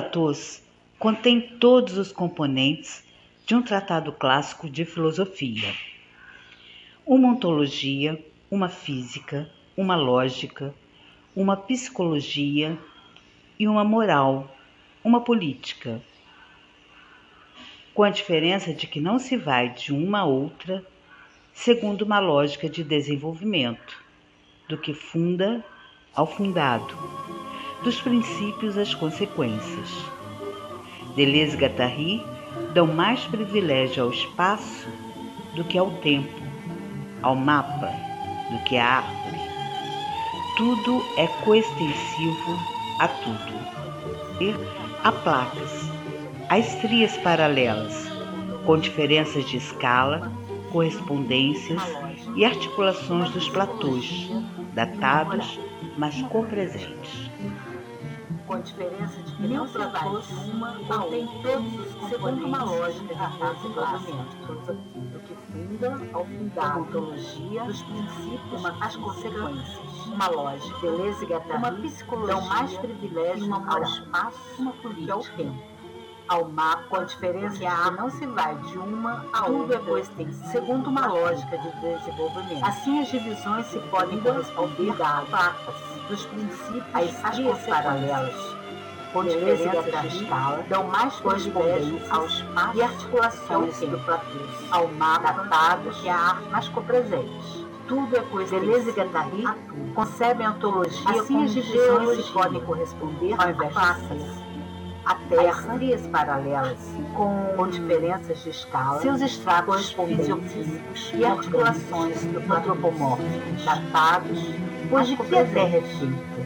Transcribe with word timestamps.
Platôs 0.00 0.62
contém 0.98 1.58
todos 1.58 1.98
os 1.98 2.10
componentes 2.10 3.04
de 3.44 3.54
um 3.54 3.60
tratado 3.60 4.10
clássico 4.10 4.66
de 4.66 4.86
filosofia. 4.86 5.74
Uma 7.04 7.28
ontologia, 7.28 8.18
uma 8.50 8.70
física, 8.70 9.50
uma 9.76 9.96
lógica, 9.96 10.74
uma 11.36 11.54
psicologia 11.54 12.78
e 13.58 13.68
uma 13.68 13.84
moral, 13.84 14.56
uma 15.04 15.20
política. 15.20 16.00
Com 17.92 18.02
a 18.02 18.08
diferença 18.08 18.72
de 18.72 18.86
que 18.86 19.02
não 19.02 19.18
se 19.18 19.36
vai 19.36 19.68
de 19.68 19.92
uma 19.92 20.20
a 20.20 20.24
outra 20.24 20.82
segundo 21.52 22.06
uma 22.06 22.20
lógica 22.20 22.70
de 22.70 22.82
desenvolvimento, 22.82 24.02
do 24.66 24.78
que 24.78 24.94
funda 24.94 25.62
ao 26.14 26.26
fundado, 26.26 26.96
dos 27.82 28.00
princípios 28.00 28.76
às 28.76 28.94
consequências. 28.94 30.04
Deleuze 31.16 31.56
e 31.56 31.60
Guattari 31.60 32.24
dão 32.74 32.86
mais 32.86 33.20
privilégio 33.24 34.04
ao 34.04 34.10
espaço 34.10 34.88
do 35.54 35.64
que 35.64 35.78
ao 35.78 35.90
tempo, 35.98 36.40
ao 37.22 37.34
mapa 37.34 37.90
do 38.50 38.58
que 38.64 38.76
à 38.76 38.98
árvore. 38.98 39.40
Tudo 40.56 41.02
é 41.16 41.26
coextensivo 41.44 42.58
a 42.98 43.08
tudo. 43.08 43.60
E 44.40 44.54
há 45.02 45.10
placas, 45.10 45.90
há 46.48 46.58
estrias 46.58 47.16
paralelas, 47.18 48.08
com 48.66 48.78
diferenças 48.78 49.48
de 49.48 49.56
escala, 49.56 50.30
correspondências 50.70 51.82
e 52.36 52.44
articulações 52.44 53.30
dos 53.30 53.48
platôs, 53.48 54.30
datados, 54.74 55.58
mas 55.96 56.20
compresentes 56.22 57.30
com 58.50 58.56
a 58.56 58.58
diferença 58.58 59.22
de 59.22 59.32
que 59.36 59.46
não 59.46 59.64
uma 60.48 60.74
contém 60.88 61.24
todos 61.40 61.72
os 61.72 61.94
componentes 61.94 62.10
segundo 62.10 62.46
uma 62.46 62.64
lógica 62.64 63.14
de 63.14 63.60
desenvolvimento, 63.60 65.12
do 65.12 65.20
que 65.20 65.34
funda 65.52 66.08
ao 66.12 66.24
fundar. 66.24 66.72
A 66.72 66.78
ontologia 66.78 67.64
dos 67.64 67.80
princípios 67.82 68.60
uma, 68.60 68.84
as 68.84 68.96
consequências, 68.96 69.78
uma 70.06 70.28
lógica, 70.30 70.78
beleza 70.80 71.24
e 71.24 71.28
Guattari, 71.28 71.58
uma 71.58 71.72
psicologia, 71.74 72.34
dão 72.34 72.40
mais 72.48 72.76
privilégio 72.76 73.46
uma 73.46 73.72
ao 73.72 73.82
espaço, 73.84 74.38
uma 74.58 74.72
política, 74.72 75.04
que 75.04 75.10
ao 75.12 75.22
tempo 75.36 75.69
ao 76.30 76.48
mapa, 76.48 76.84
com 76.88 76.96
a 76.96 77.04
diferença 77.04 77.58
que 77.58 77.66
a 77.66 77.90
não 77.90 78.08
se 78.08 78.24
vai 78.24 78.54
de 78.54 78.78
uma 78.78 79.26
a 79.32 79.46
outra, 79.48 79.82
é 79.98 80.52
segundo 80.52 80.88
uma 80.88 81.08
lógica 81.08 81.58
de 81.58 81.70
desenvolvimento. 81.80 82.64
Assim, 82.64 83.00
as 83.00 83.08
divisões 83.08 83.66
se 83.66 83.80
podem 83.90 84.20
corresponder 84.20 84.90
a 85.02 85.24
placas 85.28 85.74
dos 86.08 86.24
princípios 86.26 86.84
as 86.94 87.10
estrias 87.10 87.58
paralelas 87.66 88.60
com 89.12 89.24
diferenças 89.24 89.92
da 89.92 90.06
escala, 90.06 90.64
dão 90.68 90.84
mais 90.84 91.16
correspondência 91.16 92.14
aos 92.14 92.44
e 92.76 92.80
articulações 92.80 93.80
do 93.80 93.98
platô, 94.04 94.38
ao 94.70 94.86
mapa 94.86 95.32
datados 95.32 96.00
e 96.04 96.08
a 96.08 96.16
arte 96.16 96.48
mais 96.48 96.68
copresentes. 96.68 97.66
Tudo 97.88 98.16
é 98.16 98.20
coisa 98.20 98.60
Deleuze 98.60 98.90
e 98.90 98.92
Guattari 98.92 99.44
concebem 99.96 100.46
a 100.46 100.50
ontologia 100.50 101.10
assim, 101.10 101.34
como 101.34 101.44
as 101.44 101.52
divisões 101.52 102.24
se 102.24 102.32
podem 102.32 102.64
corresponder 102.64 103.34
ao 103.36 103.50
invés 103.50 103.72
de 103.72 104.49
a 105.10 105.14
Terra, 105.28 105.76
as 105.92 106.06
paralelas, 106.06 106.78
com, 107.16 107.68
diferenças 107.68 108.44
de 108.44 108.50
escala, 108.50 109.00
seus 109.00 109.20
estratos 109.20 109.90
fisioquímicos 109.90 111.12
e 111.14 111.24
articulações 111.24 112.16
antropomórficos, 112.48 113.64
datados, 113.64 114.38
de 115.08 115.16
que 115.16 115.36
a 115.36 115.44
Terra 115.46 115.76
é 115.78 115.80
feita? 115.80 116.40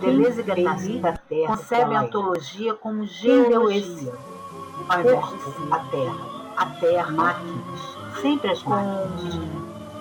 Deleuze 0.00 0.40
e 0.40 0.44
Guattari 0.44 1.46
concebem 1.46 1.96
a 1.96 2.02
ontologia 2.02 2.74
como 2.74 3.06
de 3.06 3.28
a 4.88 5.78
Terra. 5.90 6.38
A 6.56 6.66
Terra, 6.66 7.12
máquinas, 7.12 7.98
sempre 8.20 8.50
as 8.50 8.62
máquinas. 8.64 9.40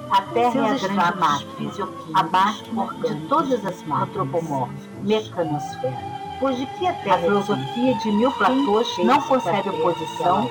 A 0.10 0.22
Terra 0.22 0.60
é 0.60 0.72
a 0.72 0.78
grande 0.78 1.20
máquina, 1.20 1.90
a 2.16 2.24
máquina 2.24 3.14
de 3.14 3.28
todas 3.28 3.64
as 3.64 3.84
máquinas, 3.84 4.10
antropomórficas, 4.10 5.04
mecanosfera 5.04 6.17
pois 6.40 6.58
de 6.58 6.66
que 6.66 6.88
a 6.88 6.94
Terra 6.94 7.16
a 7.16 7.20
filosofia 7.20 7.94
de 7.96 8.12
mil 8.12 8.32
platôs 8.32 8.88
não 9.04 9.22
concebe 9.22 9.70
oposição 9.70 10.50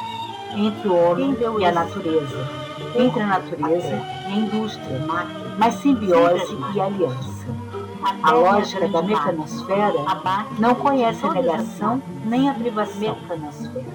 entre 0.55 0.89
o 0.89 0.97
homem 0.97 1.37
e 1.61 1.65
a 1.65 1.73
natureza, 1.73 2.49
entre 2.95 3.23
a 3.23 3.27
natureza 3.27 4.03
e 4.29 4.33
a 4.33 4.37
indústria, 4.37 5.01
mas 5.59 5.75
simbiose 5.77 6.57
e 6.75 6.81
aliança. 6.81 7.36
A 8.23 8.31
lógica 8.31 8.87
da 8.87 9.03
mecanosfera 9.03 9.99
não 10.61 10.77
conhece 10.77 11.27
a 11.27 11.33
negação 11.33 12.01
nem 12.25 12.49
a 12.49 12.55
privação. 12.55 13.17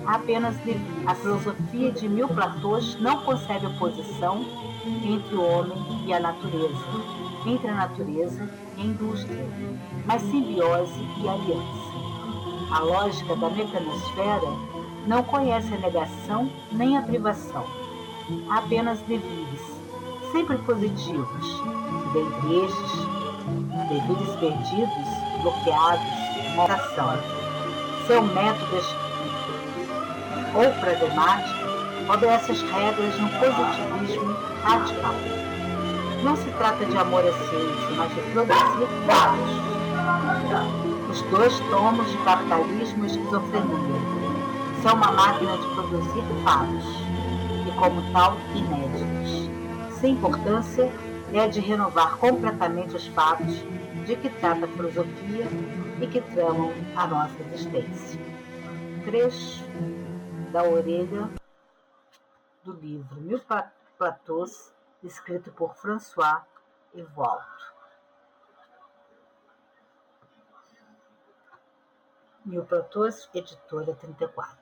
Apenas 0.05 0.57
devido. 0.57 1.07
A 1.07 1.16
filosofia 1.16 1.91
de 1.94 2.09
mil 2.09 2.27
platôs 2.27 3.00
não 3.00 3.21
concebe 3.21 3.67
oposição 3.67 4.45
entre 4.85 5.35
o 5.35 5.41
homem 5.41 5.77
e 6.05 6.13
a 6.13 6.19
natureza, 6.19 6.85
entre 7.45 7.69
a 7.69 7.75
natureza 7.75 8.50
e 8.77 8.81
a 8.81 8.85
indústria, 8.85 9.47
mas 10.05 10.21
simbiose 10.23 11.07
e 11.17 11.29
aliança. 11.29 11.91
A 12.69 12.79
lógica 12.79 13.33
da 13.38 13.50
mecanosfera 13.50 14.53
não 15.07 15.23
conhece 15.23 15.73
a 15.73 15.77
negação 15.77 16.51
nem 16.71 16.97
a 16.97 17.01
privação, 17.01 17.66
apenas 18.50 19.00
devires, 19.03 19.61
sempre 20.33 20.57
positivos, 20.57 21.63
dentre 22.13 22.66
estes, 22.66 23.20
devires 23.90 24.35
perdidos, 24.35 25.41
bloqueados, 25.41 26.56
moração. 26.56 27.18
Seu 28.07 28.22
método 28.24 28.81
ou 30.53 30.72
pragmático 30.79 32.13
obedece 32.13 32.51
às 32.51 32.62
regras 32.62 33.16
um 33.19 33.28
positivismo 33.40 34.35
radical. 34.63 35.16
Não 36.24 36.35
se 36.35 36.50
trata 36.51 36.85
de 36.85 36.97
amor 36.97 37.22
à 37.22 37.31
ciência, 37.31 37.90
mas 37.96 38.13
de 38.13 38.22
produzir 38.31 38.88
dados 39.07 39.72
os 41.12 41.22
dois 41.24 41.59
tomos 41.69 42.09
de 42.09 42.18
capitalismo 42.19 43.03
e 43.03 43.07
esquizofrenia. 43.07 44.01
São 44.81 44.96
uma 44.96 45.12
máquina 45.12 45.57
de 45.57 45.68
produzir 45.75 46.24
fatos, 46.44 46.85
e 47.68 47.72
como 47.78 48.01
tal, 48.13 48.38
inéditos. 48.56 49.50
Sua 50.00 50.09
importância 50.09 50.90
é 51.34 51.47
de 51.47 51.59
renovar 51.62 52.18
completamente 52.18 52.96
os 52.96 53.08
fatos 53.08 53.64
de 54.06 54.16
que 54.18 54.30
trata 54.30 54.66
a 54.66 54.68
filosofia 54.68 55.46
e 56.02 56.08
que 56.08 56.19
tramam 56.19 56.72
a 56.96 57.08
nossa 57.08 57.42
existência. 57.44 58.19
Trecho 59.06 59.64
da 60.52 60.64
orelha 60.64 61.30
do 62.64 62.74
livro 62.74 63.22
Mil 63.22 63.42
Platôs, 63.97 64.74
escrito 65.02 65.52
por 65.53 65.75
François 65.75 66.42
Evolto. 66.94 67.72
Mil 72.44 72.66
Platôs, 72.66 73.30
editora 73.34 73.96
34. 73.96 74.58